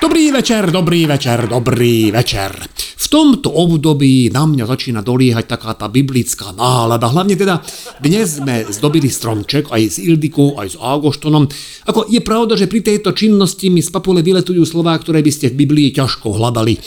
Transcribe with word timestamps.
Dobrý 0.00 0.32
večer, 0.32 0.72
dobrý 0.72 1.04
večer, 1.04 1.44
dobrý 1.44 2.08
večer. 2.08 2.56
V 2.96 3.06
tomto 3.12 3.52
období 3.52 4.32
na 4.32 4.48
mňa 4.48 4.64
začína 4.64 5.04
doliehať 5.04 5.44
taká 5.44 5.76
tá 5.76 5.92
biblická 5.92 6.56
nálada. 6.56 7.04
Hlavne 7.04 7.36
teda 7.36 7.60
dnes 8.00 8.40
sme 8.40 8.64
zdobili 8.72 9.12
stromček 9.12 9.68
aj 9.68 9.82
s 9.92 9.96
Ildikou, 10.00 10.56
aj 10.56 10.72
s 10.72 10.76
Agoštonom. 10.80 11.44
Ako 11.84 12.08
je 12.08 12.16
pravda, 12.24 12.56
že 12.56 12.64
pri 12.64 12.80
tejto 12.80 13.12
činnosti 13.12 13.68
mi 13.68 13.84
z 13.84 13.92
papule 13.92 14.24
vyletujú 14.24 14.64
slová, 14.64 14.96
ktoré 14.96 15.20
by 15.20 15.28
ste 15.28 15.52
v 15.52 15.68
Biblii 15.68 15.92
ťažko 15.92 16.32
hľadali. 16.32 16.80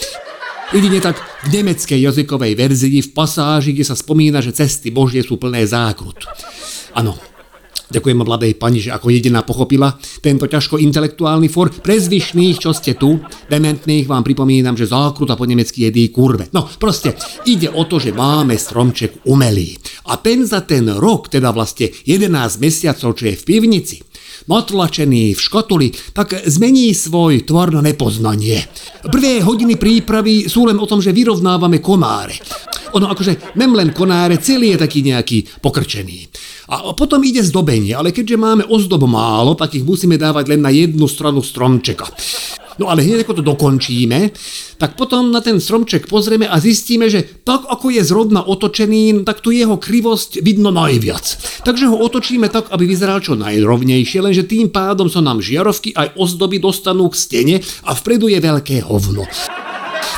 Jedine 0.74 0.98
tak 0.98 1.14
v 1.46 1.54
nemeckej 1.54 2.02
jazykovej 2.10 2.58
verzii 2.58 2.98
v 2.98 3.14
pasáži, 3.14 3.78
kde 3.78 3.86
sa 3.86 3.94
spomína, 3.94 4.42
že 4.42 4.50
cesty 4.50 4.90
Božie 4.90 5.22
sú 5.22 5.38
plné 5.38 5.62
zákrut. 5.62 6.26
Áno, 6.98 7.14
Ďakujem 7.94 8.18
mladej 8.18 8.58
pani, 8.58 8.82
že 8.82 8.90
ako 8.90 9.06
jediná 9.14 9.46
pochopila 9.46 9.94
tento 10.18 10.50
ťažko 10.50 10.82
intelektuálny 10.82 11.46
for. 11.46 11.70
Pre 11.70 11.94
zvyšných, 11.94 12.58
čo 12.58 12.74
ste 12.74 12.98
tu, 12.98 13.22
dementných, 13.46 14.10
vám 14.10 14.26
pripomínam, 14.26 14.74
že 14.74 14.90
zákruta 14.90 15.38
po 15.38 15.46
nemecky 15.46 15.86
je 15.86 15.90
die 15.94 16.10
kurve. 16.10 16.50
No, 16.50 16.66
proste 16.66 17.14
ide 17.46 17.70
o 17.70 17.86
to, 17.86 18.02
že 18.02 18.10
máme 18.10 18.58
stromček 18.58 19.22
umelý. 19.30 19.78
A 20.10 20.18
ten 20.18 20.42
za 20.42 20.66
ten 20.66 20.90
rok, 20.90 21.30
teda 21.30 21.54
vlastne 21.54 21.94
11 21.94 22.34
mesiacov, 22.58 23.14
čo 23.14 23.24
je 23.30 23.38
v 23.38 23.46
pivnici, 23.46 24.02
natlačený 24.50 25.38
v 25.38 25.40
škatuli, 25.40 25.88
tak 26.10 26.34
zmení 26.50 26.90
svoj 26.90 27.46
tvor 27.46 27.78
na 27.78 27.80
nepoznanie. 27.80 28.58
Prvé 29.06 29.38
hodiny 29.38 29.78
prípravy 29.78 30.50
sú 30.50 30.66
len 30.66 30.82
o 30.82 30.86
tom, 30.90 30.98
že 30.98 31.14
vyrovnávame 31.14 31.78
konáre. 31.78 32.34
Ono 32.94 33.06
akože 33.10 33.58
memlen 33.58 33.90
konáre, 33.90 34.38
celý 34.38 34.74
je 34.74 34.82
taký 34.86 35.02
nejaký 35.02 35.60
pokrčený. 35.60 36.18
A 36.70 36.96
potom 36.96 37.20
ide 37.20 37.44
zdobenie, 37.44 37.92
ale 37.92 38.14
keďže 38.14 38.40
máme 38.40 38.64
ozdob 38.70 39.04
málo, 39.04 39.52
tak 39.58 39.76
ich 39.76 39.84
musíme 39.84 40.16
dávať 40.16 40.54
len 40.54 40.64
na 40.64 40.72
jednu 40.72 41.04
stranu 41.10 41.44
stromčeka. 41.44 42.08
No 42.74 42.90
ale 42.90 43.06
hneď 43.06 43.22
ako 43.22 43.38
to 43.38 43.44
dokončíme, 43.46 44.34
tak 44.82 44.98
potom 44.98 45.30
na 45.30 45.38
ten 45.38 45.62
stromček 45.62 46.10
pozrieme 46.10 46.50
a 46.50 46.58
zistíme, 46.58 47.06
že 47.06 47.22
tak 47.46 47.62
ako 47.70 47.94
je 47.94 48.02
zrovna 48.02 48.42
otočený, 48.42 49.22
tak 49.22 49.46
tu 49.46 49.54
jeho 49.54 49.78
krivosť 49.78 50.42
vidno 50.42 50.74
najviac. 50.74 51.22
Takže 51.62 51.86
ho 51.86 51.96
otočíme 52.02 52.50
tak, 52.50 52.74
aby 52.74 52.84
vyzeral 52.90 53.22
čo 53.22 53.38
najrovnejšie, 53.38 54.18
lenže 54.18 54.50
tým 54.50 54.74
pádom 54.74 55.06
sa 55.06 55.22
nám 55.22 55.38
žiarovky 55.38 55.94
aj 55.94 56.18
ozdoby 56.18 56.58
dostanú 56.58 57.06
k 57.10 57.18
stene 57.18 57.56
a 57.86 57.94
vpredu 57.94 58.26
je 58.26 58.42
veľké 58.42 58.82
hovno. 58.82 59.22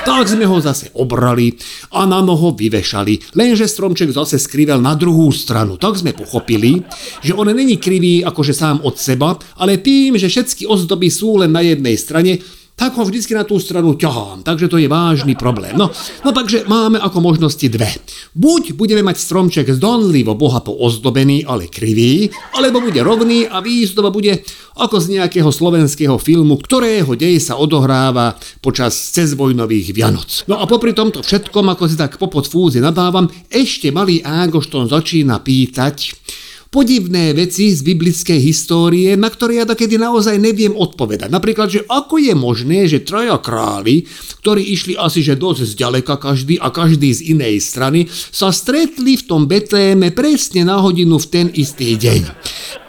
Tak 0.07 0.31
sme 0.31 0.47
ho 0.47 0.63
zase 0.63 0.95
obrali 0.95 1.59
a 1.91 2.07
na 2.07 2.23
noho 2.23 2.55
vyvešali, 2.55 3.35
lenže 3.35 3.67
stromček 3.67 4.15
zase 4.15 4.39
skrivel 4.39 4.79
na 4.79 4.95
druhú 4.95 5.35
stranu. 5.35 5.75
Tak 5.75 5.99
sme 5.99 6.15
pochopili, 6.15 6.79
že 7.27 7.35
on 7.35 7.51
není 7.51 7.75
krivý 7.75 8.23
akože 8.23 8.55
sám 8.55 8.87
od 8.87 8.95
seba, 9.03 9.35
ale 9.59 9.83
tým, 9.83 10.15
že 10.15 10.31
všetky 10.31 10.63
ozdoby 10.63 11.11
sú 11.11 11.43
len 11.43 11.51
na 11.51 11.67
jednej 11.67 11.99
strane, 11.99 12.39
tak 12.77 12.93
ho 13.01 13.09
vždycky 13.09 13.33
na 13.33 13.49
tú 13.49 13.57
stranu 13.57 13.97
ťahám, 13.97 14.45
takže 14.45 14.69
to 14.69 14.77
je 14.77 14.85
vážny 14.85 15.33
problém. 15.33 15.73
No, 15.81 15.89
no 16.21 16.31
takže 16.31 16.69
máme 16.69 17.01
ako 17.01 17.25
možnosti 17.25 17.65
dve. 17.73 17.89
Buď 18.37 18.77
budeme 18.77 19.01
mať 19.01 19.17
stromček 19.17 19.73
zdonlivo 19.73 20.37
bohato 20.37 20.77
ozdobený, 20.77 21.49
ale 21.49 21.73
krivý, 21.73 22.29
alebo 22.53 22.85
bude 22.85 23.01
rovný 23.01 23.49
a 23.49 23.65
výzdoba 23.65 24.13
bude 24.13 24.45
ako 24.77 25.01
z 25.01 25.17
nejakého 25.17 25.49
slovenského 25.49 26.21
filmu, 26.21 26.61
ktorého 26.61 27.17
dej 27.17 27.41
sa 27.41 27.57
odohráva 27.57 28.37
počas 28.61 28.93
cezvojnových 29.17 29.97
Vianoc. 29.97 30.45
No 30.45 30.61
a 30.61 30.69
popri 30.69 30.93
tomto 30.93 31.25
všetkom, 31.25 31.73
ako 31.73 31.89
si 31.89 31.97
tak 31.97 32.21
popod 32.21 32.45
fúzi 32.45 32.85
nadávam, 32.85 33.25
ešte 33.49 33.89
malý 33.89 34.21
Ágošton 34.21 34.93
začína 34.93 35.41
pýtať, 35.41 36.13
podivné 36.71 37.33
veci 37.33 37.71
z 37.73 37.81
biblickej 37.83 38.41
histórie, 38.43 39.15
na 39.15 39.31
ktoré 39.31 39.63
ja 39.63 39.67
dokedy 39.69 39.97
naozaj 39.97 40.37
neviem 40.39 40.75
odpovedať. 40.75 41.31
Napríklad, 41.31 41.69
že 41.71 41.85
ako 41.87 42.19
je 42.19 42.35
možné, 42.35 42.79
že 42.91 43.07
traja 43.07 43.39
králi, 43.39 44.05
ktorí 44.43 44.63
išli 44.75 44.95
asi 44.99 45.23
že 45.23 45.39
dosť 45.39 45.77
zďaleka 45.77 46.19
každý 46.19 46.59
a 46.59 46.71
každý 46.71 47.15
z 47.15 47.35
inej 47.35 47.63
strany, 47.63 48.07
sa 48.11 48.51
stretli 48.51 49.19
v 49.19 49.27
tom 49.27 49.47
Betléme 49.47 50.11
presne 50.13 50.67
na 50.67 50.83
hodinu 50.83 51.19
v 51.19 51.27
ten 51.27 51.47
istý 51.55 51.95
deň. 51.97 52.23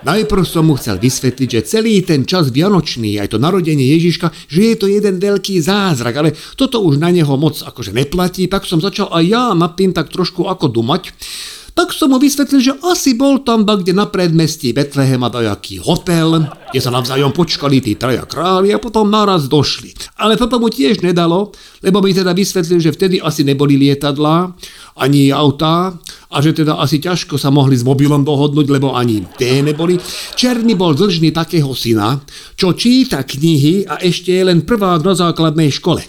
Najprv 0.06 0.44
som 0.46 0.70
mu 0.70 0.78
chcel 0.78 1.02
vysvetliť, 1.02 1.50
že 1.50 1.68
celý 1.68 2.00
ten 2.06 2.24
čas 2.24 2.54
vianočný, 2.54 3.18
aj 3.18 3.34
to 3.34 3.42
narodenie 3.42 3.92
Ježiška, 3.98 4.32
že 4.48 4.74
je 4.74 4.76
to 4.78 4.88
jeden 4.88 5.18
veľký 5.18 5.60
zázrak, 5.60 6.16
ale 6.16 6.30
toto 6.56 6.80
už 6.86 7.02
na 7.02 7.10
neho 7.10 7.34
moc 7.36 7.60
akože 7.60 7.92
neplatí, 7.92 8.46
tak 8.48 8.70
som 8.70 8.80
začal 8.80 9.10
aj 9.12 9.24
ja 9.26 9.46
nad 9.58 9.74
tak 9.78 10.10
trošku 10.10 10.50
ako 10.50 10.74
dumať 10.74 11.14
tak 11.78 11.94
som 11.94 12.10
mu 12.10 12.18
vysvetlil, 12.18 12.58
že 12.58 12.74
asi 12.82 13.14
bol 13.14 13.46
tam 13.46 13.62
kde 13.62 13.94
na 13.94 14.10
predmestí 14.10 14.74
Betlehema 14.74 15.30
dajaký 15.30 15.78
hotel, 15.78 16.50
kde 16.74 16.80
sa 16.82 16.90
navzájom 16.90 17.30
počkali 17.30 17.86
tí 17.86 17.94
traja 17.94 18.26
králi 18.26 18.74
a 18.74 18.82
potom 18.82 19.06
naraz 19.06 19.46
došli. 19.46 19.94
Ale 20.18 20.34
toto 20.42 20.58
mu 20.58 20.74
tiež 20.74 21.06
nedalo, 21.06 21.54
lebo 21.86 22.02
mi 22.02 22.18
teda 22.18 22.34
vysvetlil, 22.34 22.82
že 22.82 22.90
vtedy 22.90 23.22
asi 23.22 23.46
neboli 23.46 23.78
lietadlá, 23.78 24.58
ani 24.98 25.30
autá 25.30 25.94
a 26.34 26.38
že 26.42 26.58
teda 26.58 26.82
asi 26.82 26.98
ťažko 26.98 27.38
sa 27.38 27.54
mohli 27.54 27.78
s 27.78 27.86
mobilom 27.86 28.26
dohodnúť, 28.26 28.68
lebo 28.74 28.98
ani 28.98 29.22
tie 29.38 29.62
neboli. 29.62 30.02
Černý 30.34 30.74
bol 30.74 30.98
dlžný 30.98 31.30
takého 31.30 31.70
syna, 31.78 32.18
čo 32.58 32.74
číta 32.74 33.22
knihy 33.22 33.86
a 33.86 34.02
ešte 34.02 34.34
je 34.34 34.44
len 34.50 34.66
prvák 34.66 35.06
na 35.06 35.14
základnej 35.14 35.70
škole. 35.70 36.02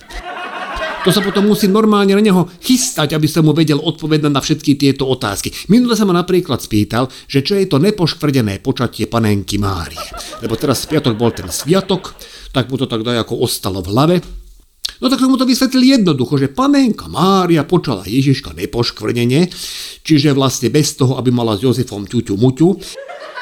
To 1.09 1.17
sa 1.17 1.25
potom 1.25 1.49
musí 1.49 1.73
normálne 1.73 2.13
na 2.13 2.21
neho 2.21 2.53
chystať, 2.61 3.17
aby 3.17 3.25
som 3.25 3.49
mu 3.49 3.57
vedel 3.57 3.81
odpovedať 3.81 4.29
na 4.29 4.45
všetky 4.45 4.77
tieto 4.77 5.09
otázky. 5.09 5.49
Minule 5.73 5.97
sa 5.97 6.05
ma 6.05 6.13
napríklad 6.13 6.61
spýtal, 6.61 7.09
že 7.25 7.41
čo 7.41 7.57
je 7.57 7.65
to 7.65 7.81
nepoškvrdené 7.81 8.61
počatie 8.61 9.09
panenky 9.09 9.57
Márie. 9.57 10.05
Lebo 10.45 10.61
teraz 10.61 10.85
piatok 10.85 11.17
bol 11.17 11.33
ten 11.33 11.49
sviatok, 11.49 12.13
tak 12.53 12.69
mu 12.69 12.77
to 12.77 12.85
tak 12.85 13.01
ako 13.01 13.41
ostalo 13.41 13.81
v 13.81 13.89
hlave. 13.89 14.17
No 15.01 15.09
tak 15.09 15.25
som 15.25 15.33
mu 15.33 15.41
to 15.41 15.49
vysvetlil 15.49 15.97
jednoducho, 15.97 16.37
že 16.37 16.53
panenka 16.53 17.09
Mária 17.09 17.65
počala 17.65 18.05
Ježiška 18.05 18.53
nepoškvrnenie, 18.53 19.49
čiže 20.05 20.37
vlastne 20.37 20.69
bez 20.69 20.93
toho, 20.93 21.17
aby 21.17 21.33
mala 21.33 21.57
s 21.57 21.65
Jozefom 21.65 22.05
ťuťu 22.05 22.37
muťu. 22.37 22.69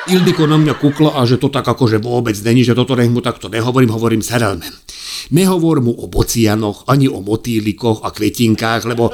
Ildiko 0.06 0.46
na 0.46 0.54
mňa 0.54 0.78
kukla 0.78 1.18
a 1.18 1.26
že 1.26 1.34
to 1.34 1.50
tak 1.50 1.66
akože 1.66 1.98
vôbec 1.98 2.38
není, 2.46 2.62
že 2.62 2.78
toto 2.78 2.94
nech 2.94 3.10
mu 3.10 3.18
takto 3.18 3.50
nehovorím, 3.50 3.90
hovorím 3.90 4.22
s 4.22 4.30
Herelmem. 4.30 4.70
Nehovor 5.30 5.82
mu 5.82 5.92
o 5.92 6.06
bocianoch, 6.06 6.86
ani 6.86 7.10
o 7.10 7.20
motýlikoch 7.20 8.06
a 8.06 8.14
kvetinkách, 8.14 8.82
lebo 8.86 9.10
e, 9.10 9.12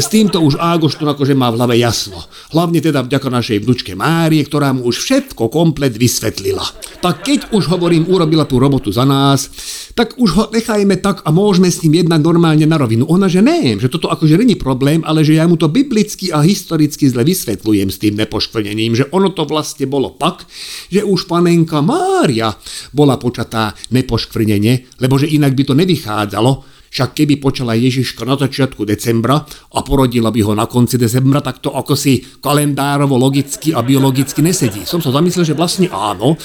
s 0.00 0.06
týmto 0.12 0.40
už 0.44 0.60
Ágoštun 0.60 1.08
akože 1.10 1.34
má 1.34 1.50
v 1.50 1.58
hlave 1.58 1.74
jasno. 1.80 2.20
Hlavne 2.52 2.80
teda 2.84 3.02
vďaka 3.04 3.28
našej 3.30 3.58
vnučke 3.64 3.92
Márie, 3.96 4.44
ktorá 4.44 4.74
mu 4.76 4.86
už 4.88 5.00
všetko 5.00 5.48
komplet 5.48 5.96
vysvetlila. 5.96 6.64
Tak 7.00 7.24
keď 7.24 7.40
už 7.52 7.68
hovorím, 7.68 8.08
urobila 8.08 8.48
tú 8.48 8.56
robotu 8.60 8.92
za 8.92 9.04
nás, 9.04 9.50
tak 9.94 10.18
už 10.18 10.30
ho 10.34 10.44
nechajme 10.50 10.98
tak 10.98 11.22
a 11.22 11.30
môžeme 11.30 11.70
s 11.70 11.80
ním 11.86 12.02
jednať 12.02 12.20
normálne 12.20 12.66
na 12.66 12.74
rovinu. 12.74 13.06
Ona, 13.06 13.30
že 13.30 13.40
ne, 13.40 13.78
že 13.78 13.86
toto 13.86 14.10
akože 14.10 14.34
není 14.34 14.58
problém, 14.58 15.06
ale 15.06 15.22
že 15.22 15.38
ja 15.38 15.46
mu 15.46 15.54
to 15.54 15.70
biblicky 15.70 16.34
a 16.34 16.42
historicky 16.42 17.06
zle 17.06 17.22
vysvetľujem 17.22 17.88
s 17.88 18.00
tým 18.02 18.18
nepoškvrnením, 18.18 18.98
že 18.98 19.06
ono 19.14 19.30
to 19.30 19.46
vlastne 19.46 19.86
bolo 19.86 20.10
pak, 20.18 20.42
že 20.90 21.06
už 21.06 21.30
panenka 21.30 21.78
Mária 21.78 22.50
bola 22.90 23.14
počatá 23.16 23.76
nepoškvrnenie, 23.94 24.98
lebo 24.98 25.14
že 25.14 25.30
inak 25.44 25.52
by 25.52 25.64
to 25.68 25.74
nevychádzalo, 25.76 26.52
však 26.88 27.10
keby 27.12 27.36
počala 27.36 27.76
Ježiška 27.76 28.24
na 28.24 28.38
začiatku 28.38 28.86
decembra 28.88 29.44
a 29.44 29.78
porodila 29.84 30.32
by 30.32 30.40
ho 30.40 30.56
na 30.56 30.64
konci 30.64 30.96
decembra, 30.96 31.44
tak 31.44 31.60
to 31.60 31.74
ako 31.74 31.92
si 31.92 32.22
kalendárovo 32.40 33.20
logicky 33.20 33.76
a 33.76 33.84
biologicky 33.84 34.40
nesedí. 34.40 34.88
Som 34.88 35.04
sa 35.04 35.12
zamyslel, 35.12 35.44
že 35.44 35.58
vlastne 35.58 35.90
áno, 35.92 36.38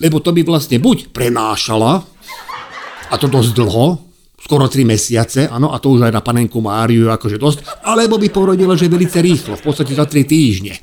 lebo 0.00 0.22
to 0.24 0.32
by 0.32 0.40
vlastne 0.46 0.80
buď 0.80 1.12
prenášala, 1.12 2.00
a 3.06 3.14
to 3.18 3.26
dosť 3.30 3.50
dlho, 3.54 4.05
skoro 4.46 4.70
3 4.70 4.86
mesiace, 4.86 5.50
áno, 5.50 5.74
a 5.74 5.82
to 5.82 5.90
už 5.90 6.06
aj 6.06 6.14
na 6.14 6.22
panenku 6.22 6.62
Máriu 6.62 7.10
akože 7.10 7.34
dosť, 7.34 7.82
alebo 7.82 8.14
by 8.14 8.30
porodila, 8.30 8.78
že 8.78 8.86
velice 8.86 9.18
rýchlo, 9.18 9.58
v 9.58 9.64
podstate 9.66 9.90
za 9.90 10.06
3 10.06 10.22
týždne. 10.22 10.78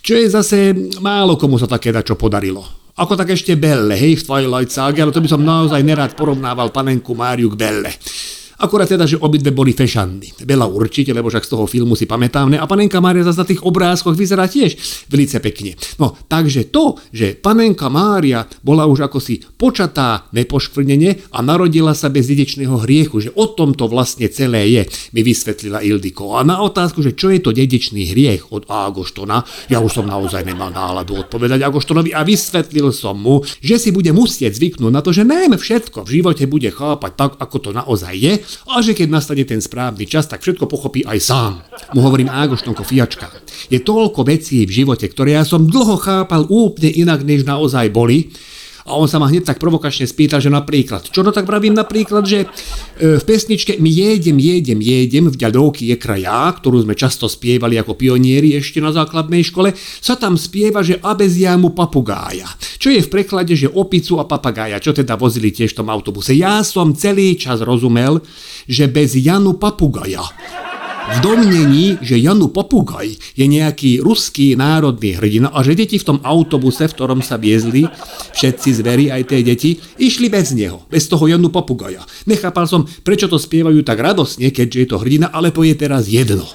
Čo 0.00 0.16
je 0.16 0.26
zase 0.32 0.56
málo 1.04 1.36
komu 1.36 1.60
sa 1.60 1.68
také 1.68 1.92
čo 2.00 2.16
podarilo. 2.16 2.64
Ako 2.96 3.12
tak 3.12 3.36
ešte 3.36 3.58
Belle, 3.60 3.92
hej, 3.92 4.22
v 4.22 4.24
Twilight 4.24 4.72
Saga, 4.72 5.04
ale 5.04 5.12
to 5.12 5.20
by 5.20 5.28
som 5.28 5.44
naozaj 5.44 5.84
nerád 5.84 6.16
porovnával 6.16 6.72
panenku 6.72 7.12
Máriu 7.12 7.52
k 7.52 7.60
Belle. 7.60 7.92
Akurát 8.64 8.88
teda, 8.88 9.04
že 9.04 9.20
obidve 9.20 9.52
boli 9.52 9.76
fešandy. 9.76 10.48
Bela 10.48 10.64
určite, 10.64 11.12
lebo 11.12 11.28
však 11.28 11.44
z 11.44 11.52
toho 11.52 11.68
filmu 11.68 11.92
si 11.92 12.08
pamätáme. 12.08 12.56
A 12.56 12.64
panenka 12.64 12.96
Mária 12.96 13.20
zase 13.20 13.44
na 13.44 13.48
tých 13.52 13.60
obrázkoch 13.60 14.16
vyzerá 14.16 14.48
tiež 14.48 15.04
velice 15.12 15.36
pekne. 15.44 15.76
No, 16.00 16.16
takže 16.16 16.72
to, 16.72 16.96
že 17.12 17.36
panenka 17.36 17.92
Mária 17.92 18.48
bola 18.64 18.88
už 18.88 19.04
ako 19.04 19.20
si 19.20 19.44
počatá 19.44 20.32
nepoškvrnenie 20.32 21.36
a 21.36 21.44
narodila 21.44 21.92
sa 21.92 22.08
bez 22.08 22.24
dedečného 22.24 22.80
hriechu, 22.88 23.20
že 23.20 23.30
o 23.36 23.52
tom 23.52 23.76
to 23.76 23.84
vlastne 23.84 24.32
celé 24.32 24.80
je, 24.80 24.82
mi 25.12 25.20
vysvetlila 25.20 25.84
Ildiko. 25.84 26.32
A 26.32 26.40
na 26.40 26.64
otázku, 26.64 27.04
že 27.04 27.12
čo 27.12 27.28
je 27.28 27.44
to 27.44 27.52
dedečný 27.52 28.16
hriech 28.16 28.48
od 28.48 28.64
Ágoštona, 28.64 29.44
ja 29.68 29.84
už 29.84 30.00
som 30.00 30.08
naozaj 30.08 30.40
nemal 30.40 30.72
náladu 30.72 31.20
odpovedať 31.20 31.60
Ágoštonovi 31.68 32.16
a 32.16 32.24
vysvetlil 32.24 32.96
som 32.96 33.20
mu, 33.20 33.44
že 33.60 33.76
si 33.76 33.92
bude 33.92 34.08
musieť 34.16 34.56
zvyknúť 34.56 34.88
na 34.88 35.04
to, 35.04 35.12
že 35.12 35.28
najmä 35.28 35.60
všetko 35.60 36.08
v 36.08 36.12
živote 36.24 36.48
bude 36.48 36.72
chápať 36.72 37.12
tak, 37.12 37.32
ako 37.36 37.56
to 37.60 37.70
naozaj 37.76 38.14
je 38.16 38.40
a 38.70 38.80
že 38.80 38.96
keď 38.96 39.08
nastane 39.10 39.44
ten 39.44 39.60
správny 39.60 40.08
čas, 40.08 40.26
tak 40.30 40.40
všetko 40.40 40.70
pochopí 40.70 41.04
aj 41.04 41.18
sám. 41.20 41.52
Mu 41.92 42.00
hovorím 42.02 42.32
Ágoštonko 42.32 42.82
Fiačka. 42.86 43.28
Je 43.68 43.80
toľko 43.80 44.24
vecí 44.26 44.64
v 44.64 44.84
živote, 44.84 45.06
ktoré 45.08 45.36
ja 45.38 45.44
som 45.44 45.66
dlho 45.68 45.96
chápal 46.00 46.46
úplne 46.48 46.90
inak, 46.94 47.22
než 47.24 47.44
naozaj 47.44 47.90
boli, 47.92 48.32
A 48.84 49.00
on 49.00 49.08
sa 49.08 49.16
ma 49.16 49.32
hneď 49.32 49.48
tak 49.48 49.56
provokačne 49.56 50.04
spýtal, 50.04 50.44
že 50.44 50.52
napríklad, 50.52 51.08
čo 51.08 51.24
no 51.24 51.32
tak 51.32 51.48
vravím 51.48 51.72
napríklad, 51.72 52.20
že 52.28 52.44
e, 52.44 53.16
v 53.16 53.24
pesničke 53.24 53.80
My 53.80 53.88
jedem, 53.88 54.36
jedem, 54.36 54.76
jedem 54.84 55.24
v 55.32 55.36
ďalovky 55.40 55.88
je 55.88 55.96
kraja, 55.96 56.52
ktorú 56.60 56.84
sme 56.84 56.92
často 56.92 57.24
spievali 57.24 57.80
ako 57.80 57.96
pionieri 57.96 58.52
ešte 58.52 58.84
na 58.84 58.92
základnej 58.92 59.40
škole, 59.40 59.72
sa 60.04 60.20
tam 60.20 60.36
spieva, 60.36 60.84
že 60.84 61.00
a 61.00 61.16
bez 61.16 61.32
jamu 61.40 61.72
papugája. 61.72 62.44
Čo 62.76 62.92
je 62.92 63.00
v 63.00 63.08
preklade, 63.08 63.56
že 63.56 63.72
opicu 63.72 64.20
a 64.20 64.28
papagája, 64.28 64.76
čo 64.76 64.92
teda 64.92 65.16
vozili 65.16 65.48
tiež 65.48 65.72
v 65.72 65.78
tom 65.80 65.88
autobuse. 65.88 66.36
Ja 66.36 66.60
som 66.60 66.92
celý 66.92 67.40
čas 67.40 67.64
rozumel, 67.64 68.20
že 68.68 68.84
bez 68.84 69.16
Janu 69.16 69.56
papugaja 69.56 70.28
v 71.04 71.18
domnení, 71.20 72.00
že 72.00 72.16
Janu 72.16 72.48
Popugaj 72.48 73.36
je 73.36 73.44
nejaký 73.44 74.00
ruský 74.00 74.56
národný 74.56 75.20
hrdina 75.20 75.52
a 75.52 75.60
že 75.60 75.76
deti 75.76 76.00
v 76.00 76.08
tom 76.08 76.18
autobuse, 76.24 76.88
v 76.88 76.94
ktorom 76.96 77.20
sa 77.20 77.36
viezli, 77.36 77.84
všetci 78.32 78.68
zveri, 78.80 79.12
aj 79.12 79.22
tie 79.28 79.40
deti, 79.44 79.70
išli 80.00 80.32
bez 80.32 80.56
neho, 80.56 80.88
bez 80.88 81.04
toho 81.04 81.28
Janu 81.28 81.52
Popugaja. 81.52 82.00
Nechápal 82.24 82.64
som, 82.64 82.88
prečo 83.04 83.28
to 83.28 83.36
spievajú 83.36 83.84
tak 83.84 84.00
radosne, 84.00 84.48
keďže 84.48 84.78
je 84.80 84.88
to 84.88 84.96
hrdina, 84.96 85.28
ale 85.28 85.52
to 85.52 85.60
je 85.60 85.76
teraz 85.76 86.08
jedno. 86.08 86.48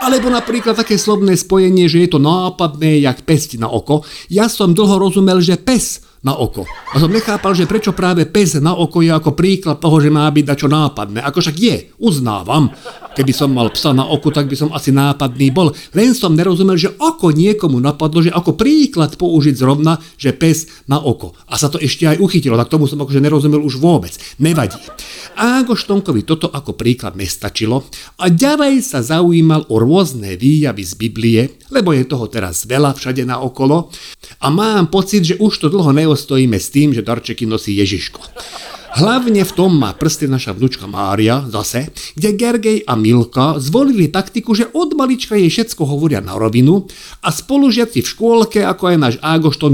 Alebo 0.00 0.28
napríklad 0.32 0.76
také 0.76 0.96
slovné 0.96 1.36
spojenie, 1.36 1.88
že 1.88 2.04
je 2.04 2.16
to 2.16 2.20
nápadné 2.20 3.04
jak 3.04 3.24
pesť 3.24 3.60
na 3.60 3.68
oko. 3.68 4.04
Ja 4.28 4.52
som 4.52 4.76
dlho 4.76 5.00
rozumel, 5.00 5.40
že 5.40 5.60
pes 5.60 6.04
na 6.24 6.34
oko. 6.34 6.64
A 6.64 6.96
som 6.96 7.12
nechápal, 7.12 7.52
že 7.52 7.68
prečo 7.68 7.92
práve 7.92 8.24
pes 8.24 8.56
na 8.56 8.72
oko 8.72 9.04
je 9.04 9.12
ako 9.12 9.36
príklad 9.36 9.76
toho, 9.76 10.00
že 10.00 10.08
má 10.08 10.24
byť 10.32 10.44
dačo 10.48 10.68
nápadné. 10.72 11.20
Ako 11.20 11.44
však 11.44 11.56
je, 11.60 11.76
uznávam. 12.00 12.72
Keby 13.14 13.30
som 13.30 13.52
mal 13.52 13.70
psa 13.70 13.94
na 13.94 14.08
oku, 14.08 14.32
tak 14.32 14.48
by 14.48 14.56
som 14.58 14.72
asi 14.72 14.90
nápadný 14.90 15.52
bol. 15.52 15.70
Len 15.94 16.16
som 16.16 16.34
nerozumel, 16.34 16.80
že 16.80 16.96
ako 16.96 17.30
niekomu 17.30 17.78
napadlo, 17.78 18.24
že 18.24 18.32
ako 18.32 18.56
príklad 18.58 19.14
použiť 19.14 19.54
zrovna, 19.54 20.00
že 20.18 20.34
pes 20.34 20.66
na 20.90 20.98
oko. 20.98 21.36
A 21.46 21.54
sa 21.60 21.70
to 21.70 21.78
ešte 21.78 22.08
aj 22.08 22.18
uchytilo, 22.18 22.58
tak 22.58 22.72
tomu 22.72 22.88
som 22.90 22.98
akože 22.98 23.22
nerozumel 23.22 23.62
už 23.62 23.78
vôbec. 23.78 24.16
Nevadí. 24.40 24.80
A 25.38 25.62
Tonkovi 25.62 26.24
toto 26.24 26.48
ako 26.48 26.74
príklad 26.74 27.14
nestačilo 27.14 27.84
a 28.16 28.32
ďalej 28.32 28.80
sa 28.80 29.04
zaujímal 29.04 29.68
o 29.68 29.76
rôzne 29.76 30.34
výjavy 30.40 30.82
z 30.82 30.92
Biblie, 30.96 31.42
lebo 31.74 31.90
je 31.90 32.06
toho 32.06 32.30
teraz 32.30 32.64
veľa 32.64 32.94
všade 32.94 33.26
na 33.26 33.42
okolo 33.42 33.90
a 34.40 34.46
mám 34.48 34.88
pocit, 34.88 35.26
že 35.26 35.38
už 35.42 35.52
to 35.58 35.66
dlho 35.68 35.90
neostáva 35.90 36.22
stojíme 36.24 36.56
s 36.56 36.72
tým, 36.72 36.96
že 36.96 37.04
darčeky 37.04 37.44
nosí 37.44 37.76
Ježiško. 37.76 38.24
Hlavne 38.94 39.42
v 39.42 39.52
tom 39.58 39.74
má 39.74 39.90
prsty 39.90 40.30
naša 40.30 40.54
vnúčka 40.54 40.86
Mária 40.86 41.42
zase, 41.50 41.90
kde 42.14 42.30
Gergej 42.38 42.78
a 42.86 42.94
Milka 42.94 43.58
zvolili 43.58 44.06
taktiku, 44.06 44.54
že 44.54 44.70
od 44.70 44.94
malička 44.94 45.34
jej 45.34 45.50
všetko 45.50 45.82
hovoria 45.82 46.22
na 46.22 46.38
rovinu 46.38 46.86
a 47.18 47.34
spolužiaci 47.34 48.06
v 48.06 48.06
škôlke, 48.06 48.62
ako 48.62 48.94
aj 48.94 48.96
náš 48.96 49.14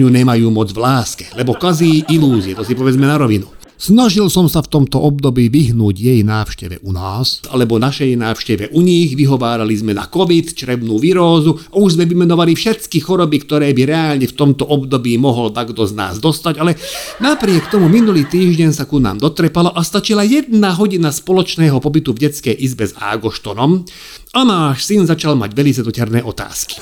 ju 0.01 0.09
nemajú 0.09 0.49
moc 0.49 0.73
v 0.73 0.81
láske, 0.81 1.29
lebo 1.37 1.53
kazí 1.53 2.01
ilúzie, 2.09 2.57
to 2.57 2.65
si 2.65 2.73
povedzme 2.73 3.05
na 3.05 3.21
rovinu. 3.21 3.60
Snažil 3.81 4.29
som 4.29 4.45
sa 4.45 4.61
v 4.61 4.69
tomto 4.77 5.01
období 5.01 5.49
vyhnúť 5.49 5.97
jej 5.97 6.21
návšteve 6.21 6.85
u 6.85 6.93
nás, 6.93 7.41
alebo 7.49 7.81
našej 7.81 8.13
návšteve 8.13 8.77
u 8.77 8.85
nich, 8.85 9.17
vyhovárali 9.17 9.73
sme 9.73 9.97
na 9.97 10.05
COVID, 10.05 10.53
črebnú 10.53 11.01
virózu 11.01 11.57
a 11.73 11.81
už 11.81 11.97
sme 11.97 12.05
vymenovali 12.05 12.53
všetky 12.53 13.01
choroby, 13.01 13.41
ktoré 13.41 13.73
by 13.73 13.89
reálne 13.89 14.29
v 14.29 14.37
tomto 14.37 14.69
období 14.69 15.17
mohol 15.17 15.49
takto 15.57 15.89
z 15.89 15.97
nás 15.97 16.21
dostať, 16.21 16.61
ale 16.61 16.77
napriek 17.25 17.73
tomu 17.73 17.89
minulý 17.89 18.29
týždeň 18.29 18.77
sa 18.77 18.85
ku 18.85 19.01
nám 19.01 19.17
dotrepalo 19.17 19.73
a 19.73 19.81
stačila 19.81 20.29
jedna 20.29 20.77
hodina 20.77 21.09
spoločného 21.09 21.81
pobytu 21.81 22.13
v 22.13 22.29
detskej 22.29 22.61
izbe 22.61 22.85
s 22.85 22.93
Ágoštonom 23.01 23.89
a 24.31 24.41
náš 24.47 24.87
syn 24.87 25.07
začal 25.07 25.35
mať 25.35 25.51
veľmi 25.55 25.73
doťarné 25.83 26.21
otázky. 26.23 26.79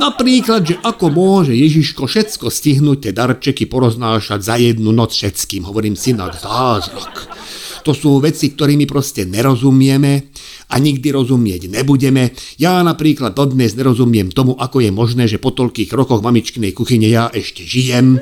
Napríklad, 0.00 0.64
že 0.64 0.76
ako 0.80 1.12
môže 1.12 1.52
Ježiško 1.52 2.08
všetko 2.08 2.48
stihnúť 2.48 2.98
tie 3.08 3.12
darčeky 3.12 3.68
poroznášať 3.68 4.40
za 4.40 4.56
jednu 4.56 4.92
noc 4.92 5.12
všetkým. 5.12 5.68
Hovorím 5.68 5.96
synak, 5.96 6.40
zázrak. 6.40 7.28
To 7.84 7.96
sú 7.96 8.20
veci, 8.20 8.52
ktorými 8.52 8.84
proste 8.84 9.24
nerozumieme 9.24 10.32
a 10.68 10.74
nikdy 10.76 11.08
rozumieť 11.12 11.72
nebudeme. 11.72 12.36
Ja 12.60 12.84
napríklad 12.84 13.32
dodnes 13.32 13.72
nerozumiem 13.72 14.28
tomu, 14.32 14.56
ako 14.56 14.84
je 14.84 14.90
možné, 14.92 15.24
že 15.28 15.40
po 15.40 15.52
toľkých 15.52 15.92
rokoch 15.96 16.20
mamičkinej 16.20 16.76
kuchyne 16.76 17.08
ja 17.08 17.32
ešte 17.32 17.64
žijem. 17.64 18.20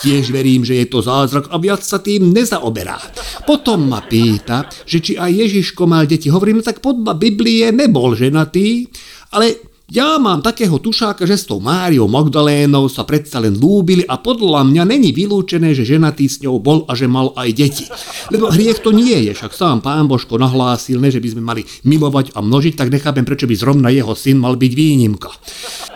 Tiež 0.00 0.32
verím, 0.32 0.62
že 0.62 0.80
je 0.80 0.86
to 0.86 1.02
zázrak 1.04 1.50
a 1.50 1.56
viac 1.58 1.82
sa 1.82 1.98
tým 1.98 2.32
nezaoberá. 2.32 2.96
Potom 3.44 3.90
ma 3.90 4.00
pýta, 4.00 4.70
že 4.86 5.02
či 5.02 5.12
aj 5.18 5.28
Ježiško 5.28 5.84
mal 5.84 6.06
deti. 6.06 6.30
Hovorím, 6.30 6.62
no 6.62 6.64
tak 6.64 6.80
podľa 6.80 7.18
Biblie 7.18 7.68
nebol 7.74 8.14
ženatý, 8.14 8.86
ale 9.34 9.71
ja 9.90 10.16
mám 10.22 10.40
takého 10.46 10.78
tušáka, 10.78 11.26
že 11.26 11.34
s 11.34 11.44
tou 11.50 11.58
Máriou 11.58 12.06
Magdalénou 12.06 12.86
sa 12.86 13.02
predsa 13.02 13.42
len 13.42 13.58
lúbili 13.58 14.06
a 14.06 14.14
podľa 14.14 14.62
mňa 14.68 14.82
není 14.86 15.10
vylúčené, 15.10 15.74
že 15.74 15.82
ženatý 15.82 16.30
s 16.30 16.38
ňou 16.40 16.62
bol 16.62 16.86
a 16.86 16.94
že 16.94 17.10
mal 17.10 17.34
aj 17.34 17.48
deti. 17.50 17.84
Lebo 18.30 18.48
hriech 18.48 18.80
to 18.80 18.94
nie 18.94 19.26
je, 19.28 19.34
však 19.34 19.52
sám 19.52 19.82
pán 19.82 20.06
Božko 20.06 20.38
nahlásil, 20.38 21.02
ne, 21.02 21.10
že 21.10 21.18
by 21.18 21.28
sme 21.34 21.42
mali 21.42 21.62
milovať 21.82 22.32
a 22.32 22.40
množiť, 22.40 22.78
tak 22.78 22.94
nechápem, 22.94 23.26
prečo 23.26 23.50
by 23.50 23.54
zrovna 23.58 23.90
jeho 23.90 24.14
syn 24.14 24.38
mal 24.38 24.54
byť 24.54 24.72
výnimka. 24.72 25.28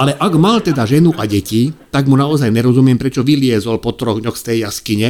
Ale 0.02 0.12
ak 0.18 0.32
mal 0.36 0.60
teda 0.60 0.84
ženu 0.84 1.14
a 1.16 1.24
deti, 1.24 1.72
tak 1.88 2.10
mu 2.10 2.18
naozaj 2.18 2.52
nerozumiem, 2.52 2.98
prečo 3.00 3.24
vyliezol 3.24 3.78
po 3.78 3.94
troch 3.94 4.18
dňoch 4.18 4.36
z 4.36 4.42
tej 4.42 4.56
jaskyne. 4.66 5.08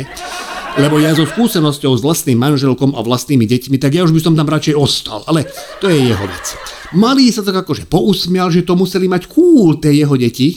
Lebo 0.77 1.01
ja 1.01 1.17
so 1.17 1.25
skúsenosťou 1.25 1.97
s 1.97 2.05
vlastným 2.05 2.37
manželkom 2.37 2.93
a 2.93 3.01
vlastnými 3.01 3.49
deťmi, 3.49 3.81
tak 3.81 3.97
ja 3.97 4.05
už 4.05 4.13
by 4.13 4.21
som 4.21 4.37
tam 4.37 4.47
radšej 4.47 4.77
ostal, 4.77 5.25
ale 5.25 5.49
to 5.81 5.89
je 5.89 6.13
jeho 6.13 6.27
vec. 6.29 6.76
Malý 6.95 7.35
sa 7.35 7.43
tak 7.43 7.67
akože 7.67 7.91
pousmial, 7.91 8.53
že 8.55 8.63
to 8.63 8.79
museli 8.79 9.11
mať 9.11 9.27
cool 9.27 9.83
tie 9.83 9.91
jeho 9.91 10.15
deti. 10.15 10.55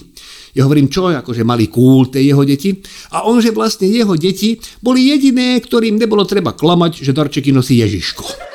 Ja 0.54 0.66
hovorím, 0.66 0.90
čo, 0.90 1.10
akože 1.10 1.46
mali 1.46 1.70
cool 1.70 2.10
tie 2.10 2.26
jeho 2.26 2.42
deti. 2.46 2.78
A 3.14 3.26
on, 3.26 3.42
že 3.42 3.54
vlastne 3.54 3.90
jeho 3.90 4.14
deti 4.18 4.58
boli 4.82 5.10
jediné, 5.10 5.58
ktorým 5.62 5.98
nebolo 5.98 6.26
treba 6.26 6.54
klamať, 6.54 7.06
že 7.06 7.14
darčeky 7.14 7.54
nosí 7.54 7.78
Ježiško. 7.82 8.49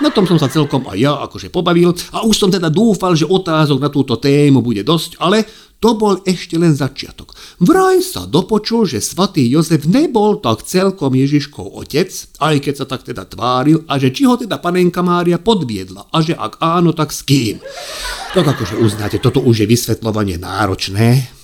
Na 0.00 0.08
tom 0.08 0.24
som 0.24 0.40
sa 0.40 0.48
celkom 0.48 0.88
aj 0.88 0.98
ja 0.98 1.12
akože 1.28 1.52
pobavil 1.52 1.92
a 2.16 2.24
už 2.24 2.36
som 2.36 2.48
teda 2.48 2.72
dúfal, 2.72 3.12
že 3.12 3.28
otázok 3.28 3.78
na 3.84 3.92
túto 3.92 4.16
tému 4.16 4.64
bude 4.64 4.80
dosť, 4.80 5.20
ale 5.20 5.44
to 5.80 5.96
bol 5.96 6.20
ešte 6.28 6.60
len 6.60 6.76
začiatok. 6.76 7.32
Vraj 7.60 8.04
sa 8.04 8.28
dopočul, 8.28 8.84
že 8.84 9.00
svatý 9.00 9.48
Jozef 9.48 9.88
nebol 9.88 10.40
tak 10.40 10.64
celkom 10.64 11.16
Ježiškov 11.16 11.72
otec, 11.72 12.12
aj 12.36 12.56
keď 12.60 12.74
sa 12.76 12.86
tak 12.88 13.04
teda 13.08 13.24
tváril, 13.24 13.84
a 13.88 13.96
že 13.96 14.12
či 14.12 14.28
ho 14.28 14.36
teda 14.36 14.60
panenka 14.60 15.00
Mária 15.00 15.40
podviedla, 15.40 16.12
a 16.12 16.16
že 16.20 16.36
ak 16.36 16.60
áno, 16.60 16.92
tak 16.92 17.12
s 17.12 17.24
kým. 17.24 17.64
Tak 18.36 18.44
akože 18.56 18.76
uznáte, 18.76 19.20
toto 19.20 19.40
už 19.40 19.64
je 19.64 19.66
vysvetľovanie 19.72 20.36
náročné, 20.36 21.39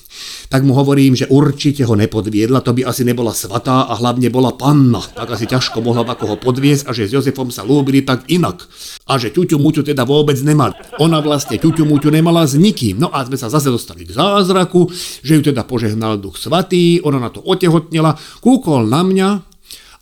tak 0.46 0.62
mu 0.62 0.74
hovorím, 0.74 1.18
že 1.18 1.30
určite 1.30 1.82
ho 1.86 1.94
nepodviedla, 1.94 2.62
to 2.62 2.74
by 2.74 2.86
asi 2.86 3.02
nebola 3.02 3.34
svatá 3.34 3.86
a 3.86 3.94
hlavne 3.98 4.30
bola 4.30 4.54
panna, 4.54 5.02
tak 5.02 5.34
asi 5.34 5.46
ťažko 5.50 5.82
mohla 5.82 6.06
ako 6.06 6.34
ho 6.34 6.36
podviesť 6.38 6.86
a 6.86 6.94
že 6.94 7.10
s 7.10 7.14
Jozefom 7.14 7.50
sa 7.50 7.66
lúbili 7.66 8.02
tak 8.02 8.26
inak. 8.30 8.66
A 9.06 9.18
že 9.18 9.30
ťuťu 9.30 9.58
muťu 9.58 9.86
teda 9.86 10.02
vôbec 10.02 10.38
nemal. 10.42 10.74
Ona 10.98 11.22
vlastne 11.22 11.58
ťuťu 11.58 11.86
muťu 11.86 12.10
nemala 12.10 12.42
s 12.46 12.58
nikým. 12.58 12.98
No 12.98 13.10
a 13.10 13.22
sme 13.22 13.38
sa 13.38 13.46
zase 13.46 13.70
dostali 13.70 14.02
k 14.02 14.14
zázraku, 14.14 14.90
že 15.22 15.38
ju 15.38 15.42
teda 15.46 15.62
požehnal 15.62 16.18
duch 16.18 16.38
svatý, 16.38 16.98
ona 17.06 17.22
na 17.22 17.30
to 17.30 17.38
otehotnela, 17.42 18.18
kúkol 18.42 18.86
na 18.90 19.06
mňa 19.06 19.28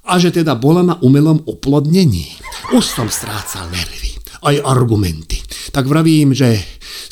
a 0.05 0.13
že 0.21 0.33
teda 0.33 0.57
bola 0.57 0.85
na 0.85 0.95
umelom 1.01 1.45
oplodnení. 1.45 2.37
Už 2.73 2.85
som 2.85 3.09
strácal 3.13 3.69
nervy, 3.73 4.17
aj 4.45 4.61
argumenty. 4.65 5.44
Tak 5.75 5.91
vravím, 5.91 6.31
že 6.31 6.63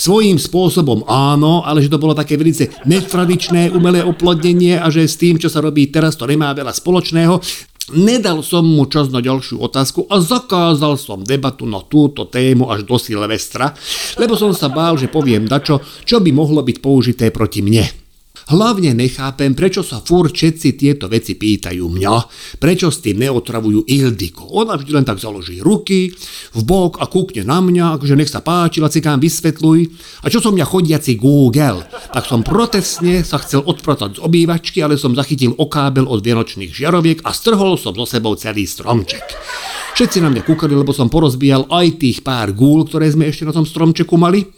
Svojím 0.02 0.34
spôsobom 0.34 1.06
áno, 1.06 1.62
ale 1.62 1.78
že 1.78 1.86
to 1.86 2.00
bolo 2.00 2.10
také 2.10 2.34
velice 2.34 2.74
netradičné 2.86 3.70
umelé 3.70 4.02
oplodnenie 4.02 4.74
a 4.78 4.90
že 4.90 5.06
s 5.06 5.14
tým, 5.14 5.38
čo 5.38 5.46
sa 5.46 5.62
robí 5.62 5.94
teraz, 5.94 6.18
to 6.18 6.26
nemá 6.26 6.50
veľa 6.50 6.74
spoločného. 6.74 7.38
Nedal 7.98 8.42
som 8.46 8.66
mu 8.66 8.86
čas 8.90 9.10
na 9.14 9.22
ďalšiu 9.22 9.62
otázku 9.62 10.06
a 10.10 10.18
zakázal 10.18 10.98
som 10.98 11.22
debatu 11.22 11.66
na 11.70 11.82
túto 11.86 12.26
tému 12.26 12.70
až 12.70 12.82
do 12.82 12.98
Silvestra, 12.98 13.74
lebo 14.18 14.38
som 14.38 14.50
sa 14.50 14.70
bál, 14.70 14.98
že 14.98 15.10
poviem 15.10 15.46
dačo, 15.46 15.82
čo 16.06 16.18
by 16.22 16.30
mohlo 16.34 16.62
byť 16.62 16.76
použité 16.78 17.30
proti 17.34 17.62
mne. 17.62 18.01
Hlavne 18.50 18.90
nechápem, 18.96 19.54
prečo 19.54 19.86
sa 19.86 20.02
fur 20.02 20.26
všetci 20.26 20.74
tieto 20.74 21.06
veci 21.06 21.38
pýtajú 21.38 21.84
mňa, 21.86 22.14
prečo 22.58 22.90
s 22.90 22.98
tým 22.98 23.22
neotravujú 23.22 23.86
Ildiko. 23.86 24.50
Ona 24.58 24.74
vždy 24.74 24.90
len 24.90 25.06
tak 25.06 25.22
založí 25.22 25.62
ruky 25.62 26.10
v 26.56 26.60
bok 26.66 26.98
a 26.98 27.06
kúkne 27.06 27.46
na 27.46 27.62
mňa, 27.62 27.96
akože 28.00 28.18
nech 28.18 28.32
sa 28.32 28.42
páči, 28.42 28.82
lacikám 28.82 29.22
vysvetľuj. 29.22 29.78
A 30.22 30.26
čo 30.26 30.42
som 30.42 30.58
ja 30.58 30.66
chodiaci 30.66 31.14
Google, 31.14 31.86
tak 32.10 32.26
som 32.26 32.42
protestne 32.42 33.22
sa 33.22 33.38
chcel 33.38 33.62
odpratať 33.62 34.18
z 34.18 34.22
obývačky, 34.26 34.82
ale 34.82 34.98
som 34.98 35.14
zachytil 35.14 35.54
okábel 35.54 36.10
od 36.10 36.18
vianočných 36.18 36.74
žiaroviek 36.74 37.22
a 37.22 37.30
strhol 37.30 37.78
som 37.78 37.94
so 37.94 38.06
sebou 38.08 38.34
celý 38.34 38.66
stromček. 38.66 39.22
Všetci 39.92 40.24
na 40.24 40.32
mňa 40.32 40.42
kúkali, 40.48 40.72
lebo 40.72 40.96
som 40.96 41.12
porozbíjal 41.12 41.68
aj 41.68 42.00
tých 42.00 42.24
pár 42.24 42.56
gúl, 42.56 42.88
ktoré 42.88 43.12
sme 43.12 43.28
ešte 43.28 43.44
na 43.44 43.52
tom 43.52 43.68
stromčeku 43.68 44.16
mali. 44.16 44.48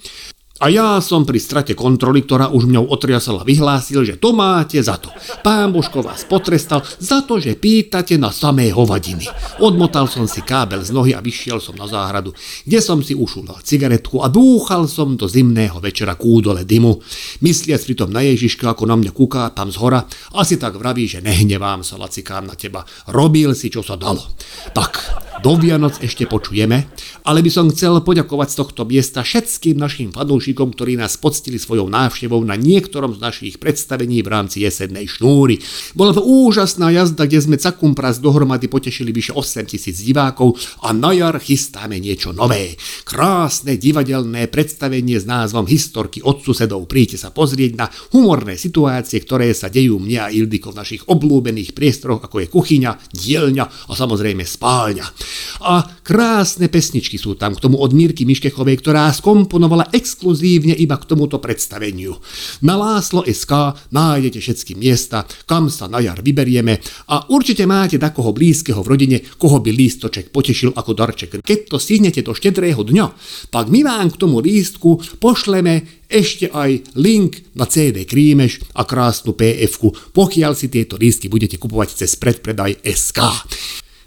A 0.62 0.70
ja 0.70 1.02
som 1.02 1.26
pri 1.26 1.42
strate 1.42 1.74
kontroly, 1.74 2.22
ktorá 2.22 2.46
už 2.46 2.70
mňou 2.70 2.86
otriasala, 2.86 3.42
vyhlásil, 3.42 4.06
že 4.06 4.14
to 4.14 4.30
máte 4.30 4.78
za 4.78 5.02
to. 5.02 5.10
Pán 5.42 5.74
Božko 5.74 5.98
vás 5.98 6.22
potrestal 6.22 6.78
za 7.02 7.26
to, 7.26 7.42
že 7.42 7.58
pýtate 7.58 8.14
na 8.22 8.30
samé 8.30 8.70
hovadiny. 8.70 9.26
Odmotal 9.58 10.06
som 10.06 10.30
si 10.30 10.46
kábel 10.46 10.86
z 10.86 10.94
nohy 10.94 11.10
a 11.10 11.18
vyšiel 11.18 11.58
som 11.58 11.74
na 11.74 11.90
záhradu, 11.90 12.30
kde 12.62 12.78
som 12.78 13.02
si 13.02 13.18
ušulal 13.18 13.66
cigaretku 13.66 14.22
a 14.22 14.30
dúchal 14.30 14.86
som 14.86 15.18
do 15.18 15.26
zimného 15.26 15.82
večera 15.82 16.14
kúdole 16.14 16.62
dymu. 16.62 17.02
Mysliac 17.42 17.82
pritom 17.82 18.14
na 18.14 18.22
Ježiška, 18.22 18.78
ako 18.78 18.86
na 18.86 18.94
mňa 18.94 19.10
kúká 19.10 19.50
tam 19.50 19.74
z 19.74 19.76
hora, 19.82 20.06
asi 20.38 20.54
tak 20.54 20.78
vraví, 20.78 21.10
že 21.10 21.18
nehnevám 21.18 21.82
sa, 21.82 21.98
lacikám 21.98 22.46
na 22.46 22.54
teba. 22.54 22.86
Robil 23.10 23.58
si, 23.58 23.74
čo 23.74 23.82
sa 23.82 23.98
dalo. 23.98 24.22
Tak, 24.70 25.02
do 25.42 25.58
Vianoc 25.58 25.98
ešte 25.98 26.28
počujeme, 26.28 26.86
ale 27.26 27.40
by 27.42 27.50
som 27.50 27.66
chcel 27.72 27.98
poďakovať 28.04 28.48
z 28.54 28.56
tohto 28.60 28.82
miesta 28.86 29.24
všetkým 29.24 29.74
našim 29.74 30.12
fanúšikom, 30.14 30.76
ktorí 30.76 30.94
nás 31.00 31.18
poctili 31.18 31.58
svojou 31.58 31.90
návštevou 31.90 32.38
na 32.44 32.54
niektorom 32.54 33.16
z 33.16 33.20
našich 33.24 33.54
predstavení 33.58 34.22
v 34.22 34.28
rámci 34.30 34.62
jesennej 34.62 35.10
šnúry. 35.10 35.58
Bola 35.96 36.14
to 36.14 36.22
úžasná 36.22 36.92
jazda, 36.92 37.26
kde 37.26 37.40
sme 37.40 37.56
cakum 37.58 37.96
pras 37.96 38.22
dohromady 38.22 38.70
potešili 38.70 39.10
vyše 39.10 39.32
8 39.34 39.66
tisíc 39.66 40.04
divákov 40.04 40.54
a 40.84 40.94
na 40.94 41.10
jar 41.16 41.40
chystáme 41.40 41.98
niečo 41.98 42.30
nové. 42.30 42.76
Krásne 43.02 43.80
divadelné 43.80 44.46
predstavenie 44.46 45.18
s 45.18 45.26
názvom 45.26 45.66
Historky 45.66 46.22
od 46.22 46.44
susedov. 46.44 46.86
Príďte 46.86 47.24
sa 47.24 47.34
pozrieť 47.34 47.72
na 47.74 47.86
humorné 48.12 48.54
situácie, 48.60 49.18
ktoré 49.24 49.50
sa 49.56 49.72
dejú 49.72 49.98
mne 49.98 50.28
a 50.28 50.32
Ildiko 50.32 50.70
v 50.70 50.78
našich 50.84 51.02
obľúbených 51.08 51.72
priestoroch, 51.72 52.22
ako 52.22 52.44
je 52.44 52.52
kuchyňa, 52.52 52.90
dielňa 53.16 53.64
a 53.64 53.92
samozrejme 53.92 54.44
spálňa. 54.44 55.23
A 55.64 55.86
krásne 56.02 56.68
pesničky 56.68 57.16
sú 57.16 57.34
tam 57.38 57.56
k 57.56 57.62
tomu 57.62 57.80
od 57.80 57.90
Mírky 57.94 58.26
Miškechovej, 58.28 58.80
ktorá 58.80 59.08
skomponovala 59.14 59.90
exkluzívne 59.94 60.76
iba 60.76 60.98
k 61.00 61.08
tomuto 61.08 61.40
predstaveniu. 61.40 62.16
Na 62.64 62.74
Láslo 62.76 63.24
SK 63.24 63.90
nájdete 63.90 64.38
všetky 64.40 64.72
miesta, 64.74 65.24
kam 65.48 65.72
sa 65.72 65.88
na 65.88 66.00
jar 66.00 66.20
vyberieme 66.20 66.80
a 67.10 67.28
určite 67.32 67.64
máte 67.64 67.96
takoho 67.96 68.34
blízkeho 68.34 68.80
v 68.84 68.90
rodine, 68.90 69.18
koho 69.38 69.60
by 69.60 69.70
lístoček 69.70 70.34
potešil 70.34 70.76
ako 70.76 70.92
darček. 70.92 71.40
Keď 71.40 71.58
to 71.70 71.76
stihnete 71.80 72.20
do 72.20 72.36
štedrého 72.36 72.80
dňa, 72.80 73.06
tak 73.48 73.70
my 73.70 73.80
vám 73.84 74.12
k 74.12 74.20
tomu 74.20 74.40
lístku 74.40 75.20
pošleme 75.22 76.04
ešte 76.14 76.52
aj 76.52 76.94
link 77.00 77.56
na 77.58 77.66
CD 77.66 78.06
Krímeš 78.06 78.62
a 78.78 78.86
krásnu 78.86 79.34
pf 79.34 79.74
pokiaľ 80.14 80.52
si 80.54 80.70
tieto 80.70 80.94
lístky 80.94 81.26
budete 81.26 81.58
kupovať 81.58 82.04
cez 82.04 82.14
predpredaj 82.14 82.84
SK. 82.86 83.18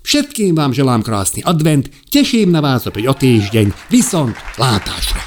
Všetkým 0.08 0.56
vám 0.56 0.72
želám 0.72 1.04
krásny 1.04 1.44
advent, 1.44 1.92
teším 2.08 2.56
na 2.56 2.64
vás 2.64 2.88
opäť 2.88 3.12
o 3.12 3.14
týždeň, 3.20 3.92
vysont 3.92 4.32
látášra. 4.56 5.20